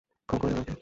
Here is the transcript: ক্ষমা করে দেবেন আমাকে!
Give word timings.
ক্ষমা 0.27 0.39
করে 0.41 0.51
দেবেন 0.53 0.59
আমাকে! 0.65 0.73